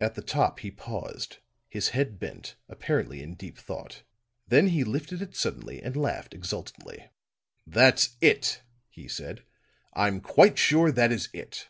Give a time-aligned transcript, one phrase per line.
[0.00, 4.02] At the top he paused, his head bent, apparently in deep thought.
[4.46, 7.10] Then he lifted it suddenly, and laughed exultantly.
[7.66, 9.44] "That's it," he said,
[9.92, 11.68] "I'm quite sure that is it."